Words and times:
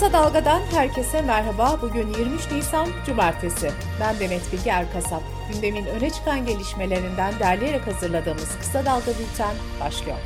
Kısa 0.00 0.12
Dalga'dan 0.12 0.60
herkese 0.72 1.22
merhaba. 1.22 1.78
Bugün 1.82 2.08
23 2.08 2.52
Nisan 2.52 2.88
Cumartesi. 3.06 3.70
Ben 4.00 4.20
Demet 4.20 4.52
Bilge 4.52 4.70
Erkasap. 4.70 5.22
Gündemin 5.52 5.86
öne 5.86 6.10
çıkan 6.10 6.46
gelişmelerinden 6.46 7.34
derleyerek 7.40 7.86
hazırladığımız 7.86 8.58
Kısa 8.58 8.84
Dalga 8.84 9.06
Bülten 9.06 9.54
başlıyor. 9.80 10.16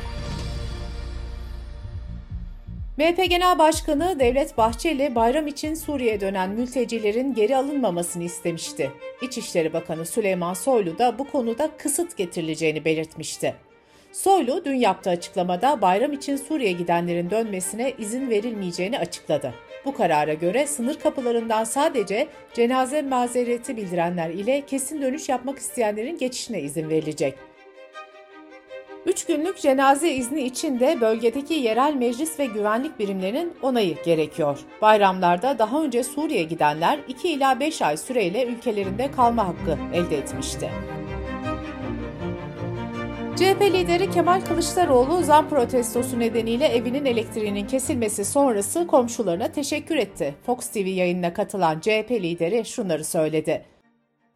MHP 2.97 3.29
Genel 3.29 3.59
Başkanı 3.59 4.19
Devlet 4.19 4.57
Bahçeli 4.57 5.15
bayram 5.15 5.47
için 5.47 5.73
Suriye'ye 5.73 6.21
dönen 6.21 6.49
mültecilerin 6.49 7.33
geri 7.33 7.57
alınmamasını 7.57 8.23
istemişti. 8.23 8.91
İçişleri 9.21 9.73
Bakanı 9.73 10.05
Süleyman 10.05 10.53
Soylu 10.53 10.97
da 10.97 11.19
bu 11.19 11.31
konuda 11.31 11.69
kısıt 11.77 12.17
getirileceğini 12.17 12.85
belirtmişti. 12.85 13.55
Soylu 14.11 14.65
dün 14.65 14.75
yaptığı 14.75 15.09
açıklamada 15.09 15.81
bayram 15.81 16.13
için 16.13 16.35
Suriye 16.35 16.71
gidenlerin 16.71 17.29
dönmesine 17.29 17.93
izin 17.97 18.29
verilmeyeceğini 18.29 18.99
açıkladı. 18.99 19.53
Bu 19.85 19.93
karara 19.93 20.33
göre 20.33 20.67
sınır 20.67 20.99
kapılarından 20.99 21.63
sadece 21.63 22.27
cenaze 22.53 23.01
mazereti 23.01 23.77
bildirenler 23.77 24.29
ile 24.29 24.61
kesin 24.61 25.01
dönüş 25.01 25.29
yapmak 25.29 25.59
isteyenlerin 25.59 26.17
geçişine 26.17 26.61
izin 26.61 26.89
verilecek. 26.89 27.35
Üç 29.05 29.25
günlük 29.25 29.57
cenaze 29.57 30.11
izni 30.11 30.41
için 30.41 30.79
de 30.79 31.01
bölgedeki 31.01 31.53
yerel 31.53 31.93
meclis 31.93 32.39
ve 32.39 32.45
güvenlik 32.45 32.99
birimlerinin 32.99 33.53
onayı 33.61 34.03
gerekiyor. 34.03 34.59
Bayramlarda 34.81 35.59
daha 35.59 35.83
önce 35.83 36.03
Suriye 36.03 36.43
gidenler 36.43 36.99
2 37.07 37.29
ila 37.29 37.59
5 37.59 37.81
ay 37.81 37.97
süreyle 37.97 38.45
ülkelerinde 38.45 39.11
kalma 39.11 39.47
hakkı 39.47 39.77
elde 39.93 40.17
etmişti. 40.17 40.69
CHP 43.35 43.61
lideri 43.61 44.11
Kemal 44.11 44.41
Kılıçdaroğlu 44.41 45.23
zam 45.23 45.49
protestosu 45.49 46.19
nedeniyle 46.19 46.65
evinin 46.65 47.05
elektriğinin 47.05 47.67
kesilmesi 47.67 48.25
sonrası 48.25 48.87
komşularına 48.87 49.47
teşekkür 49.51 49.95
etti. 49.95 50.35
Fox 50.45 50.67
TV 50.67 50.77
yayınına 50.77 51.33
katılan 51.33 51.79
CHP 51.79 52.11
lideri 52.11 52.65
şunları 52.65 53.03
söyledi. 53.03 53.65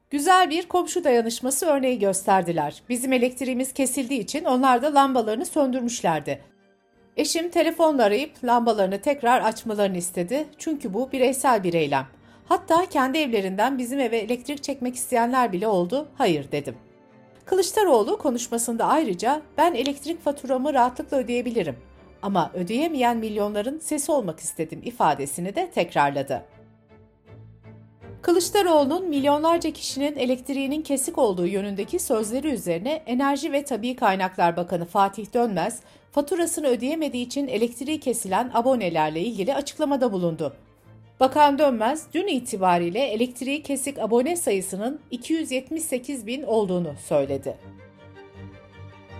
Güzel 0.09 0.49
bir 0.49 0.67
komşu 0.67 1.03
dayanışması 1.03 1.65
örneği 1.65 1.99
gösterdiler. 1.99 2.83
Bizim 2.89 3.13
elektriğimiz 3.13 3.73
kesildiği 3.73 4.19
için 4.19 4.45
onlar 4.45 4.81
da 4.81 4.95
lambalarını 4.95 5.45
söndürmüşlerdi. 5.45 6.41
Eşim 7.17 7.49
telefonla 7.49 8.03
arayıp 8.03 8.43
lambalarını 8.43 9.01
tekrar 9.01 9.41
açmalarını 9.41 9.97
istedi. 9.97 10.47
Çünkü 10.57 10.93
bu 10.93 11.11
bireysel 11.11 11.63
bir 11.63 11.73
eylem. 11.73 12.07
Hatta 12.45 12.85
kendi 12.85 13.17
evlerinden 13.17 13.77
bizim 13.77 13.99
eve 13.99 14.17
elektrik 14.17 14.63
çekmek 14.63 14.95
isteyenler 14.95 15.53
bile 15.53 15.67
oldu. 15.67 16.07
Hayır 16.17 16.51
dedim. 16.51 16.75
Kılıçdaroğlu 17.49 18.17
konuşmasında 18.17 18.85
ayrıca 18.85 19.41
ben 19.57 19.73
elektrik 19.73 20.23
faturamı 20.23 20.73
rahatlıkla 20.73 21.17
ödeyebilirim 21.17 21.75
ama 22.21 22.51
ödeyemeyen 22.53 23.17
milyonların 23.17 23.79
sesi 23.79 24.11
olmak 24.11 24.39
istedim 24.39 24.81
ifadesini 24.83 25.55
de 25.55 25.71
tekrarladı. 25.71 26.45
Kılıçdaroğlu'nun 28.21 29.09
milyonlarca 29.09 29.71
kişinin 29.71 30.15
elektriğinin 30.15 30.81
kesik 30.81 31.17
olduğu 31.17 31.47
yönündeki 31.47 31.99
sözleri 31.99 32.47
üzerine 32.47 33.03
Enerji 33.05 33.51
ve 33.51 33.65
Tabi 33.65 33.95
Kaynaklar 33.95 34.57
Bakanı 34.57 34.85
Fatih 34.85 35.33
Dönmez, 35.33 35.79
faturasını 36.11 36.67
ödeyemediği 36.67 37.25
için 37.25 37.47
elektriği 37.47 37.99
kesilen 37.99 38.51
abonelerle 38.53 39.21
ilgili 39.21 39.55
açıklamada 39.55 40.11
bulundu. 40.11 40.53
Bakan 41.19 41.59
Dönmez 41.59 42.05
dün 42.13 42.27
itibariyle 42.27 42.99
elektriği 42.99 43.63
kesik 43.63 43.99
abone 43.99 44.35
sayısının 44.35 44.99
278 45.11 46.27
bin 46.27 46.43
olduğunu 46.43 46.93
söyledi. 47.07 47.57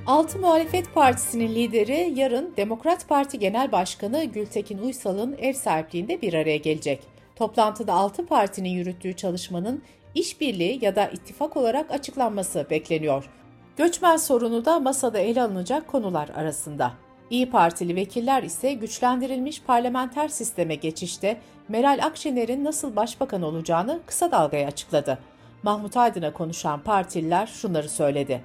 Altı 0.05 0.39
Muhalefet 0.39 0.94
Partisi'nin 0.94 1.55
lideri 1.55 2.14
yarın 2.16 2.53
Demokrat 2.58 3.08
Parti 3.08 3.39
Genel 3.39 3.72
Başkanı 3.72 4.23
Gültekin 4.23 4.77
Uysal'ın 4.77 5.38
ev 5.39 5.53
sahipliğinde 5.53 6.22
bir 6.22 6.33
araya 6.33 6.58
gelecek. 6.58 7.00
Toplantıda 7.36 7.94
altı 7.94 8.25
partinin 8.25 8.70
yürüttüğü 8.70 9.16
çalışmanın 9.16 9.83
işbirliği 10.16 10.86
ya 10.86 10.95
da 10.95 11.08
ittifak 11.08 11.58
olarak 11.58 11.92
açıklanması 11.92 12.67
bekleniyor. 12.70 13.30
Göçmen 13.77 14.17
sorunu 14.17 14.66
da 14.66 14.80
masada 14.80 15.20
ele 15.20 15.42
alınacak 15.42 15.87
konular 15.87 16.30
arasında. 16.36 16.93
İyi 17.30 17.50
Partili 17.50 17.95
vekiller 17.95 18.44
ise 18.44 18.73
güçlendirilmiş 18.73 19.62
parlamenter 19.62 20.28
sisteme 20.28 20.76
geçişte 20.76 21.38
Meral 21.67 22.00
Akşener'in 22.04 22.64
nasıl 22.64 22.95
başbakan 22.95 23.42
olacağını 23.42 24.00
kısa 24.06 24.32
dalgaya 24.32 24.67
açıkladı. 24.67 25.20
Mahmut 25.64 25.98
Aydın'a 25.98 26.34
konuşan 26.34 26.84
partililer 26.84 27.48
şunları 27.48 27.90
söyledi. 27.90 28.42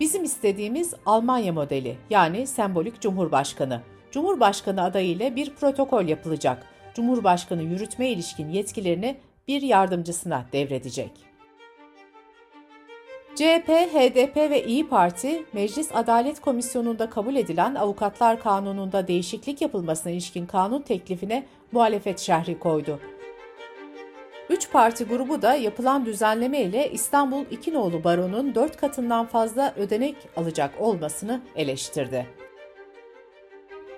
Bizim 0.00 0.24
istediğimiz 0.24 0.94
Almanya 1.06 1.52
modeli 1.52 1.96
yani 2.10 2.46
sembolik 2.46 3.00
cumhurbaşkanı. 3.00 3.80
Cumhurbaşkanı 4.10 4.82
adayı 4.82 5.08
ile 5.08 5.36
bir 5.36 5.54
protokol 5.54 6.04
yapılacak. 6.04 6.66
Cumhurbaşkanı 6.94 7.62
yürütme 7.62 8.08
ilişkin 8.08 8.48
yetkilerini 8.48 9.16
bir 9.48 9.62
yardımcısına 9.62 10.46
devredecek. 10.52 11.27
CHP, 13.38 13.68
HDP 13.68 14.36
ve 14.36 14.64
İyi 14.64 14.88
Parti, 14.88 15.44
Meclis 15.52 15.90
Adalet 15.94 16.40
Komisyonu'nda 16.40 17.10
kabul 17.10 17.36
edilen 17.36 17.74
Avukatlar 17.74 18.40
Kanunu'nda 18.40 19.08
değişiklik 19.08 19.62
yapılmasına 19.62 20.12
ilişkin 20.12 20.46
kanun 20.46 20.82
teklifine 20.82 21.46
muhalefet 21.72 22.18
şerhi 22.18 22.58
koydu. 22.58 23.00
Üç 24.50 24.70
parti 24.70 25.04
grubu 25.04 25.42
da 25.42 25.54
yapılan 25.54 26.06
düzenleme 26.06 26.60
ile 26.60 26.90
İstanbul 26.92 27.44
İkinoğlu 27.50 28.04
Baro'nun 28.04 28.54
dört 28.54 28.76
katından 28.76 29.26
fazla 29.26 29.74
ödenek 29.76 30.16
alacak 30.36 30.80
olmasını 30.80 31.40
eleştirdi. 31.56 32.26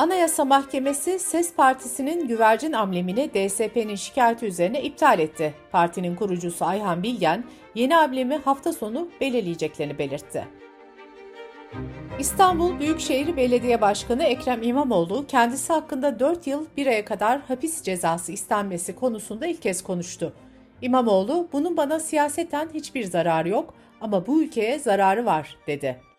Anayasa 0.00 0.44
Mahkemesi 0.44 1.18
SES 1.18 1.54
Partisi'nin 1.54 2.28
güvercin 2.28 2.72
amblemini 2.72 3.30
DSP'nin 3.34 3.94
şikayeti 3.94 4.46
üzerine 4.46 4.82
iptal 4.82 5.18
etti. 5.18 5.54
Partinin 5.72 6.16
kurucusu 6.16 6.64
Ayhan 6.64 7.02
Bilgen, 7.02 7.44
yeni 7.74 7.96
amblemi 7.96 8.36
hafta 8.36 8.72
sonu 8.72 9.08
belirleyeceklerini 9.20 9.98
belirtti. 9.98 10.48
İstanbul 12.18 12.78
Büyükşehir 12.78 13.36
Belediye 13.36 13.80
Başkanı 13.80 14.24
Ekrem 14.24 14.62
İmamoğlu 14.62 15.26
kendisi 15.26 15.72
hakkında 15.72 16.20
4 16.20 16.46
yıl 16.46 16.66
1 16.76 16.86
aya 16.86 17.04
kadar 17.04 17.40
hapis 17.40 17.82
cezası 17.82 18.32
istenmesi 18.32 18.94
konusunda 18.94 19.46
ilk 19.46 19.62
kez 19.62 19.82
konuştu. 19.82 20.32
İmamoğlu, 20.82 21.48
bunun 21.52 21.76
bana 21.76 22.00
siyaseten 22.00 22.68
hiçbir 22.74 23.04
zararı 23.04 23.48
yok 23.48 23.74
ama 24.00 24.26
bu 24.26 24.42
ülkeye 24.42 24.78
zararı 24.78 25.24
var, 25.24 25.56
dedi. 25.66 26.09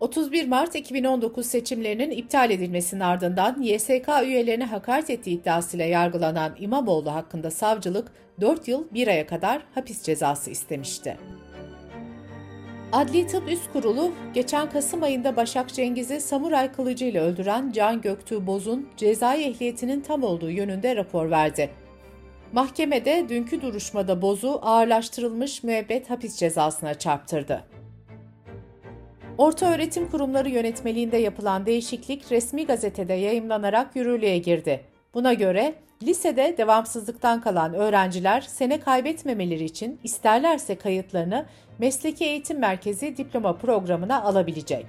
31 0.00 0.48
Mart 0.48 0.74
2019 0.74 1.46
seçimlerinin 1.46 2.10
iptal 2.10 2.50
edilmesinin 2.50 3.00
ardından 3.00 3.62
YSK 3.62 4.08
üyelerine 4.24 4.64
hakaret 4.64 5.10
ettiği 5.10 5.40
iddiasıyla 5.40 5.84
yargılanan 5.84 6.56
İmamoğlu 6.58 7.14
hakkında 7.14 7.50
savcılık 7.50 8.12
4 8.40 8.68
yıl 8.68 8.84
1 8.94 9.08
aya 9.08 9.26
kadar 9.26 9.62
hapis 9.74 10.02
cezası 10.02 10.50
istemişti. 10.50 11.18
Adli 12.92 13.26
Tıp 13.26 13.48
Üst 13.48 13.72
Kurulu, 13.72 14.12
geçen 14.34 14.70
Kasım 14.70 15.02
ayında 15.02 15.36
Başak 15.36 15.74
Cengiz'i 15.74 16.20
samuray 16.20 16.72
kılıcıyla 16.72 17.24
öldüren 17.24 17.72
Can 17.72 18.00
Göktuğ 18.00 18.46
Boz'un 18.46 18.88
cezai 18.96 19.42
ehliyetinin 19.42 20.00
tam 20.00 20.22
olduğu 20.22 20.50
yönünde 20.50 20.96
rapor 20.96 21.30
verdi. 21.30 21.70
Mahkemede 22.52 23.28
dünkü 23.28 23.62
duruşmada 23.62 24.22
Boz'u 24.22 24.58
ağırlaştırılmış 24.62 25.62
müebbet 25.62 26.10
hapis 26.10 26.36
cezasına 26.36 26.94
çarptırdı. 26.94 27.77
Orta 29.38 29.74
öğretim 29.74 30.10
kurumları 30.10 30.48
yönetmeliğinde 30.48 31.16
yapılan 31.16 31.66
değişiklik 31.66 32.32
resmi 32.32 32.66
gazetede 32.66 33.12
yayımlanarak 33.12 33.96
yürürlüğe 33.96 34.38
girdi. 34.38 34.84
Buna 35.14 35.32
göre 35.32 35.74
lisede 36.02 36.54
devamsızlıktan 36.58 37.40
kalan 37.40 37.74
öğrenciler 37.74 38.40
sene 38.40 38.80
kaybetmemeleri 38.80 39.64
için 39.64 40.00
isterlerse 40.04 40.76
kayıtlarını 40.76 41.46
Mesleki 41.78 42.24
Eğitim 42.24 42.58
Merkezi 42.58 43.16
diploma 43.16 43.56
programına 43.56 44.22
alabilecek. 44.22 44.86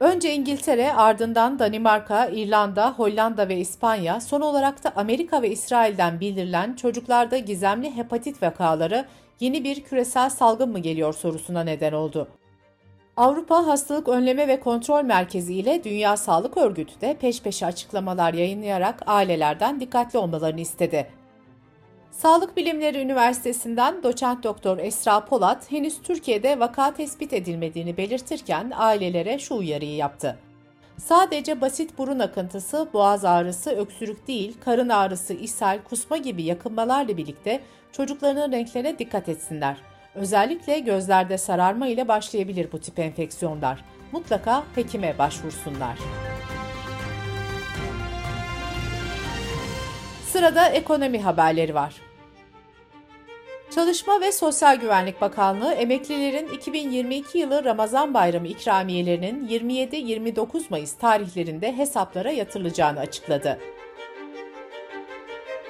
Önce 0.00 0.34
İngiltere, 0.34 0.92
ardından 0.92 1.58
Danimarka, 1.58 2.26
İrlanda, 2.26 2.92
Hollanda 2.92 3.48
ve 3.48 3.56
İspanya, 3.56 4.20
son 4.20 4.40
olarak 4.40 4.84
da 4.84 4.92
Amerika 4.96 5.42
ve 5.42 5.50
İsrail'den 5.50 6.20
bildirilen 6.20 6.74
çocuklarda 6.74 7.38
gizemli 7.38 7.96
hepatit 7.96 8.42
vakaları 8.42 9.04
yeni 9.40 9.64
bir 9.64 9.84
küresel 9.84 10.30
salgın 10.30 10.68
mı 10.68 10.78
geliyor 10.78 11.12
sorusuna 11.12 11.64
neden 11.64 11.92
oldu. 11.92 12.28
Avrupa 13.16 13.66
Hastalık 13.66 14.08
Önleme 14.08 14.48
ve 14.48 14.60
Kontrol 14.60 15.04
Merkezi 15.04 15.54
ile 15.54 15.84
Dünya 15.84 16.16
Sağlık 16.16 16.56
Örgütü 16.56 17.00
de 17.00 17.16
peş 17.20 17.42
peşe 17.42 17.66
açıklamalar 17.66 18.34
yayınlayarak 18.34 19.02
ailelerden 19.06 19.80
dikkatli 19.80 20.18
olmalarını 20.18 20.60
istedi. 20.60 21.06
Sağlık 22.10 22.56
Bilimleri 22.56 22.98
Üniversitesi'nden 22.98 24.02
doçent 24.02 24.44
doktor 24.44 24.78
Esra 24.78 25.24
Polat 25.24 25.70
henüz 25.70 26.02
Türkiye'de 26.02 26.60
vaka 26.60 26.94
tespit 26.94 27.32
edilmediğini 27.32 27.96
belirtirken 27.96 28.72
ailelere 28.76 29.38
şu 29.38 29.54
uyarıyı 29.54 29.96
yaptı. 29.96 30.38
Sadece 30.98 31.60
basit 31.60 31.98
burun 31.98 32.18
akıntısı, 32.18 32.88
boğaz 32.92 33.24
ağrısı, 33.24 33.70
öksürük 33.70 34.28
değil, 34.28 34.56
karın 34.64 34.88
ağrısı, 34.88 35.34
ishal, 35.34 35.78
kusma 35.88 36.16
gibi 36.16 36.42
yakınmalarla 36.42 37.16
birlikte 37.16 37.60
çocuklarının 37.92 38.52
renklerine 38.52 38.98
dikkat 38.98 39.28
etsinler. 39.28 39.76
Özellikle 40.16 40.78
gözlerde 40.78 41.38
sararma 41.38 41.86
ile 41.86 42.08
başlayabilir 42.08 42.72
bu 42.72 42.78
tip 42.78 42.98
enfeksiyonlar. 42.98 43.84
Mutlaka 44.12 44.64
hekime 44.74 45.18
başvursunlar. 45.18 45.98
Sırada 50.32 50.68
ekonomi 50.68 51.22
haberleri 51.22 51.74
var. 51.74 51.94
Çalışma 53.74 54.20
ve 54.20 54.32
Sosyal 54.32 54.76
Güvenlik 54.76 55.20
Bakanlığı 55.20 55.72
emeklilerin 55.72 56.48
2022 56.48 57.38
yılı 57.38 57.64
Ramazan 57.64 58.14
Bayramı 58.14 58.48
ikramiyelerinin 58.48 59.48
27-29 59.48 60.62
Mayıs 60.70 60.92
tarihlerinde 60.92 61.76
hesaplara 61.76 62.30
yatırılacağını 62.30 63.00
açıkladı. 63.00 63.58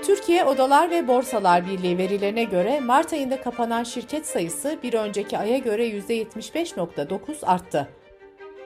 Türkiye 0.06 0.44
Odalar 0.44 0.90
ve 0.90 1.08
Borsalar 1.08 1.66
Birliği 1.66 1.98
verilerine 1.98 2.44
göre 2.44 2.80
Mart 2.80 3.12
ayında 3.12 3.40
kapanan 3.40 3.84
şirket 3.84 4.26
sayısı 4.26 4.78
bir 4.82 4.94
önceki 4.94 5.38
aya 5.38 5.58
göre 5.58 5.88
%75.9 5.88 7.46
arttı. 7.46 7.88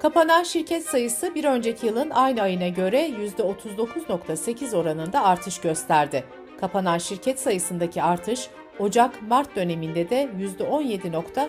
Kapanan 0.03 0.43
şirket 0.43 0.87
sayısı 0.87 1.35
bir 1.35 1.45
önceki 1.45 1.87
yılın 1.87 2.11
aynı 2.11 2.43
ayına 2.43 2.69
göre 2.69 3.09
%39.8 3.09 4.77
oranında 4.77 5.25
artış 5.25 5.61
gösterdi. 5.61 6.25
Kapanan 6.61 6.99
şirket 6.99 7.41
sayısındaki 7.41 8.03
artış 8.03 8.49
Ocak-Mart 8.79 9.57
döneminde 9.57 10.11
de 10.11 10.31
%17.3 10.61 11.49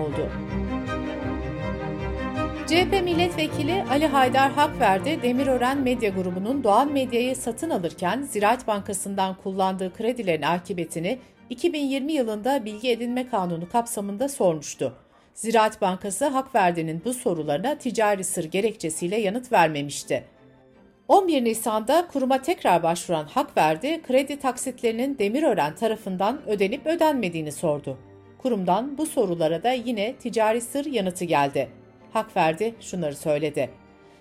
oldu. 0.00 0.30
CHP 2.70 3.02
milletvekili 3.02 3.84
Ali 3.90 4.06
Haydar 4.06 4.52
Hakverdi, 4.52 5.22
Demirören 5.22 5.78
Medya 5.78 6.10
Grubu'nun 6.10 6.64
Doğan 6.64 6.92
Medya'yı 6.92 7.36
satın 7.36 7.70
alırken 7.70 8.22
Ziraat 8.22 8.66
Bankası'ndan 8.66 9.34
kullandığı 9.34 9.92
kredilerin 9.92 10.42
akıbetini 10.42 11.18
2020 11.50 12.12
yılında 12.12 12.64
Bilgi 12.64 12.90
Edinme 12.90 13.28
Kanunu 13.28 13.68
kapsamında 13.68 14.28
sormuştu. 14.28 14.94
Ziraat 15.34 15.80
Bankası 15.80 16.26
Hakverdi'nin 16.26 17.02
bu 17.04 17.14
sorularına 17.14 17.78
ticari 17.78 18.24
sır 18.24 18.44
gerekçesiyle 18.44 19.16
yanıt 19.16 19.52
vermemişti. 19.52 20.24
11 21.08 21.44
Nisan'da 21.44 22.08
kuruma 22.12 22.42
tekrar 22.42 22.82
başvuran 22.82 23.24
Hakverdi, 23.24 24.02
kredi 24.02 24.38
taksitlerinin 24.38 25.18
Demirören 25.18 25.74
tarafından 25.74 26.40
ödenip 26.46 26.86
ödenmediğini 26.86 27.52
sordu. 27.52 27.98
Kurumdan 28.38 28.98
bu 28.98 29.06
sorulara 29.06 29.62
da 29.62 29.72
yine 29.72 30.14
ticari 30.16 30.60
sır 30.60 30.84
yanıtı 30.84 31.24
geldi. 31.24 31.79
Hakverdi 32.12 32.74
şunları 32.80 33.16
söyledi. 33.16 33.70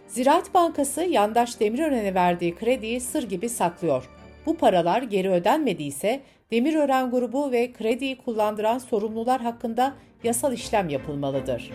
Ziraat 0.08 0.54
Bankası 0.54 1.04
yandaş 1.04 1.60
Demirören'e 1.60 2.14
verdiği 2.14 2.56
krediyi 2.56 3.02
sır 3.02 3.24
gibi 3.24 3.50
saklıyor. 3.50 4.10
Bu 4.46 4.58
paralar 4.58 5.02
geri 5.02 5.30
ödenmediyse 5.30 6.22
Demirören 6.52 7.12
grubu 7.12 7.52
ve 7.52 7.74
krediyi 7.74 8.18
kullandıran 8.18 8.78
sorumlular 8.78 9.42
hakkında 9.42 9.94
yasal 10.24 10.54
işlem 10.54 10.90
yapılmalıdır. 10.90 11.72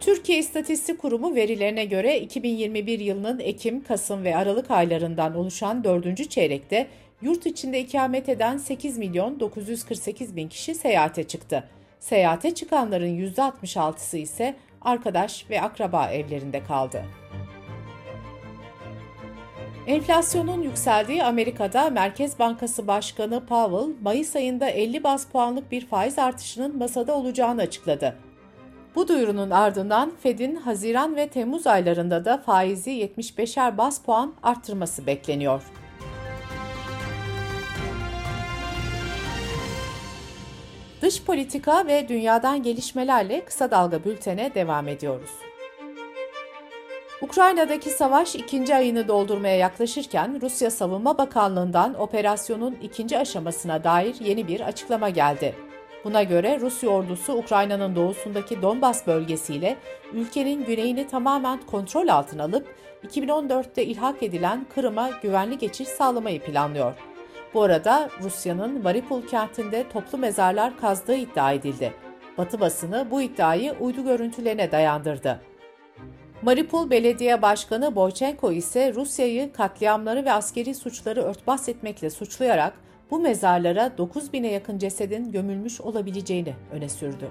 Türkiye 0.00 0.38
İstatistik 0.38 0.98
Kurumu 0.98 1.34
verilerine 1.34 1.84
göre 1.84 2.20
2021 2.20 3.00
yılının 3.00 3.38
Ekim, 3.38 3.84
Kasım 3.84 4.24
ve 4.24 4.36
Aralık 4.36 4.70
aylarından 4.70 5.34
oluşan 5.34 5.84
4. 5.84 6.30
çeyrekte 6.30 6.86
yurt 7.22 7.46
içinde 7.46 7.80
ikamet 7.80 8.28
eden 8.28 8.56
8 8.56 8.98
milyon 8.98 9.40
948 9.40 10.36
bin 10.36 10.48
kişi 10.48 10.74
seyahate 10.74 11.24
çıktı. 11.24 11.64
Seyahate 12.00 12.54
çıkanların 12.54 13.16
%66'sı 13.16 14.16
ise 14.16 14.56
arkadaş 14.82 15.50
ve 15.50 15.62
akraba 15.62 16.06
evlerinde 16.10 16.64
kaldı. 16.64 17.04
Enflasyonun 19.86 20.62
yükseldiği 20.62 21.24
Amerika'da 21.24 21.90
Merkez 21.90 22.38
Bankası 22.38 22.86
Başkanı 22.86 23.46
Powell, 23.46 23.94
Mayıs 24.02 24.36
ayında 24.36 24.68
50 24.68 25.04
bas 25.04 25.26
puanlık 25.26 25.72
bir 25.72 25.86
faiz 25.86 26.18
artışının 26.18 26.78
masada 26.78 27.14
olacağını 27.14 27.60
açıkladı. 27.62 28.16
Bu 28.94 29.08
duyurunun 29.08 29.50
ardından 29.50 30.12
Fed'in 30.22 30.56
Haziran 30.56 31.16
ve 31.16 31.28
Temmuz 31.28 31.66
aylarında 31.66 32.24
da 32.24 32.38
faizi 32.38 32.90
75'er 32.90 33.78
bas 33.78 34.02
puan 34.02 34.34
arttırması 34.42 35.06
bekleniyor. 35.06 35.62
Dış 41.10 41.22
politika 41.22 41.86
ve 41.86 42.08
dünyadan 42.08 42.62
gelişmelerle 42.62 43.44
kısa 43.44 43.70
dalga 43.70 44.04
bültene 44.04 44.54
devam 44.54 44.88
ediyoruz. 44.88 45.30
Ukrayna'daki 47.22 47.90
savaş 47.90 48.34
ikinci 48.34 48.74
ayını 48.74 49.08
doldurmaya 49.08 49.56
yaklaşırken 49.56 50.40
Rusya 50.42 50.70
Savunma 50.70 51.18
Bakanlığı'ndan 51.18 52.00
operasyonun 52.00 52.78
ikinci 52.82 53.18
aşamasına 53.18 53.84
dair 53.84 54.14
yeni 54.20 54.48
bir 54.48 54.60
açıklama 54.60 55.08
geldi. 55.08 55.54
Buna 56.04 56.22
göre 56.22 56.60
Rusya 56.60 56.90
ordusu 56.90 57.32
Ukrayna'nın 57.32 57.96
doğusundaki 57.96 58.62
Donbas 58.62 59.06
bölgesiyle 59.06 59.76
ülkenin 60.12 60.64
güneyini 60.64 61.06
tamamen 61.06 61.60
kontrol 61.66 62.08
altına 62.08 62.44
alıp 62.44 62.74
2014'te 63.06 63.84
ilhak 63.84 64.22
edilen 64.22 64.66
Kırım'a 64.74 65.10
güvenli 65.22 65.58
geçiş 65.58 65.88
sağlamayı 65.88 66.40
planlıyor. 66.40 67.09
Bu 67.54 67.62
arada 67.62 68.10
Rusya'nın 68.22 68.82
Mariupol 68.82 69.22
kentinde 69.22 69.88
toplu 69.88 70.18
mezarlar 70.18 70.76
kazdığı 70.76 71.14
iddia 71.14 71.52
edildi. 71.52 71.92
Batı 72.38 72.60
basını 72.60 73.06
bu 73.10 73.22
iddiayı 73.22 73.74
uydu 73.80 74.04
görüntülerine 74.04 74.72
dayandırdı. 74.72 75.40
Mariupol 76.42 76.90
Belediye 76.90 77.42
Başkanı 77.42 77.94
Boychenko 77.94 78.52
ise 78.52 78.94
Rusya'yı 78.94 79.52
katliamları 79.52 80.24
ve 80.24 80.32
askeri 80.32 80.74
suçları 80.74 81.22
örtbas 81.22 81.68
etmekle 81.68 82.10
suçlayarak 82.10 82.72
bu 83.10 83.20
mezarlara 83.20 83.86
9000'e 83.98 84.50
yakın 84.50 84.78
cesedin 84.78 85.32
gömülmüş 85.32 85.80
olabileceğini 85.80 86.54
öne 86.72 86.88
sürdü. 86.88 87.30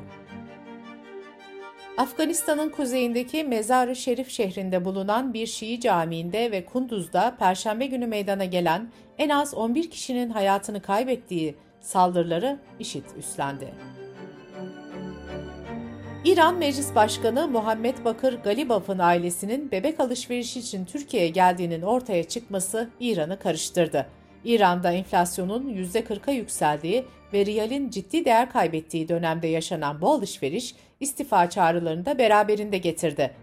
Afganistan'ın 2.00 2.70
kuzeyindeki 2.70 3.44
Mezar-ı 3.44 3.96
Şerif 3.96 4.30
şehrinde 4.30 4.86
bulunan 4.86 5.34
bir 5.34 5.48
Şii 5.48 5.80
camiinde 5.80 6.52
ve 6.52 6.66
Kunduz'da 6.66 7.36
Perşembe 7.40 7.86
günü 7.86 8.08
meydana 8.08 8.46
gelen 8.46 8.90
en 9.18 9.30
az 9.30 9.54
11 9.54 9.90
kişinin 9.90 10.30
hayatını 10.30 10.82
kaybettiği 10.82 11.56
saldırıları 11.82 12.60
IŞİD 12.80 13.04
üstlendi. 13.18 13.74
İran 16.26 16.58
Meclis 16.58 16.96
Başkanı 16.96 17.48
Muhammed 17.48 18.06
Bakır 18.06 18.34
Galibaf'ın 18.34 19.00
ailesinin 19.00 19.72
bebek 19.72 20.00
alışverişi 20.00 20.60
için 20.60 20.86
Türkiye'ye 20.86 21.30
geldiğinin 21.30 21.82
ortaya 21.82 22.24
çıkması 22.24 22.90
İran'ı 23.00 23.40
karıştırdı. 23.40 24.06
İran'da 24.46 24.92
enflasyonun 24.92 25.70
%40'a 25.70 26.32
yükseldiği 26.32 27.06
ve 27.34 27.46
riyalin 27.46 27.90
ciddi 27.90 28.26
değer 28.26 28.52
kaybettiği 28.52 29.08
dönemde 29.08 29.48
yaşanan 29.48 30.02
bu 30.02 30.12
alışveriş 30.12 30.76
istifa 31.00 31.50
çağrılarını 31.50 32.06
da 32.06 32.18
beraberinde 32.18 32.78
getirdi. 32.78 33.36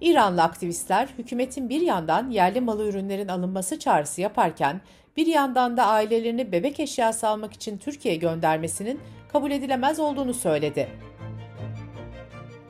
İranlı 0.00 0.42
aktivistler 0.42 1.08
hükümetin 1.18 1.68
bir 1.68 1.80
yandan 1.80 2.30
yerli 2.30 2.60
malı 2.60 2.88
ürünlerin 2.88 3.28
alınması 3.28 3.78
çağrısı 3.78 4.20
yaparken 4.20 4.80
bir 5.16 5.26
yandan 5.26 5.76
da 5.76 5.86
ailelerini 5.86 6.52
bebek 6.52 6.80
eşyası 6.80 7.28
almak 7.28 7.52
için 7.52 7.78
Türkiye'ye 7.78 8.20
göndermesinin 8.20 9.00
kabul 9.32 9.50
edilemez 9.50 10.00
olduğunu 10.00 10.34
söyledi. 10.34 10.88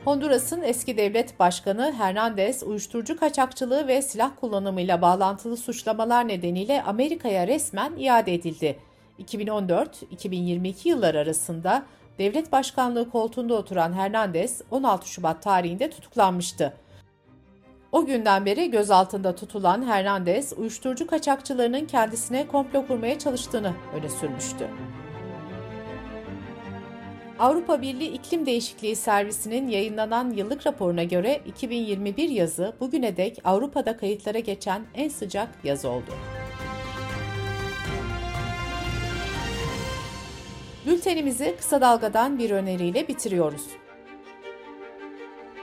Honduras'ın 0.04 0.62
eski 0.62 0.96
devlet 0.96 1.40
başkanı 1.40 1.92
Hernandez, 1.92 2.62
uyuşturucu 2.62 3.16
kaçakçılığı 3.16 3.88
ve 3.88 4.02
silah 4.02 4.30
kullanımıyla 4.40 5.02
bağlantılı 5.02 5.56
suçlamalar 5.56 6.28
nedeniyle 6.28 6.82
Amerika'ya 6.82 7.46
resmen 7.46 7.96
iade 7.96 8.34
edildi. 8.34 8.78
2014-2022 9.22 10.88
yılları 10.88 11.18
arasında 11.18 11.86
devlet 12.18 12.52
başkanlığı 12.52 13.10
koltuğunda 13.10 13.54
oturan 13.54 13.92
Hernandez 13.92 14.62
16 14.70 15.08
Şubat 15.08 15.42
tarihinde 15.42 15.90
tutuklanmıştı. 15.90 16.72
O 17.92 18.06
günden 18.06 18.46
beri 18.46 18.70
gözaltında 18.70 19.34
tutulan 19.34 19.86
Hernandez, 19.86 20.52
uyuşturucu 20.56 21.06
kaçakçılarının 21.06 21.86
kendisine 21.86 22.46
komplo 22.46 22.86
kurmaya 22.86 23.18
çalıştığını 23.18 23.72
öne 23.94 24.08
sürmüştü. 24.08 24.68
Avrupa 27.38 27.82
Birliği 27.82 28.08
İklim 28.08 28.46
Değişikliği 28.46 28.96
Servisi'nin 28.96 29.68
yayınlanan 29.68 30.30
yıllık 30.30 30.66
raporuna 30.66 31.04
göre 31.04 31.40
2021 31.46 32.28
yazı 32.28 32.72
bugüne 32.80 33.16
dek 33.16 33.38
Avrupa'da 33.44 33.96
kayıtlara 33.96 34.38
geçen 34.38 34.82
en 34.94 35.08
sıcak 35.08 35.48
yaz 35.64 35.84
oldu. 35.84 36.10
Bültenimizi 40.86 41.54
kısa 41.58 41.80
dalgadan 41.80 42.38
bir 42.38 42.50
öneriyle 42.50 43.08
bitiriyoruz. 43.08 43.62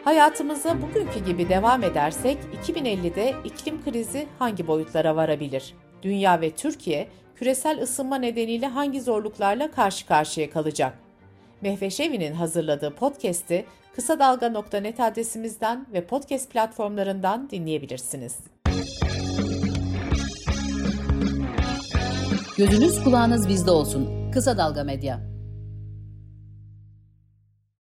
Hayatımıza 0.04 0.82
bugünkü 0.82 1.26
gibi 1.26 1.50
devam 1.50 1.84
edersek 1.84 2.38
2050'de 2.68 3.36
iklim 3.44 3.84
krizi 3.84 4.28
hangi 4.40 4.68
boyutlara 4.68 5.16
varabilir? 5.16 5.74
Dünya 6.04 6.42
ve 6.42 6.52
Türkiye 6.52 7.08
küresel 7.36 7.82
ısınma 7.82 8.16
nedeniyle 8.16 8.68
hangi 8.68 9.02
zorluklarla 9.02 9.72
karşı 9.72 10.08
karşıya 10.08 10.50
kalacak? 10.50 10.98
Mehveşevi'nin 11.62 12.34
hazırladığı 12.34 12.96
podcast'i 12.96 13.66
kısa 13.96 14.20
dalga.net 14.20 15.00
adresimizden 15.00 15.88
ve 15.94 16.06
podcast 16.06 16.52
platformlarından 16.52 17.50
dinleyebilirsiniz. 17.50 18.38
Gözünüz 22.58 23.04
kulağınız 23.04 23.50
bizde 23.50 23.72
olsun. 23.72 24.21
Kısa 24.32 24.58
Dalga 24.58 24.84
Medya. 24.84 25.31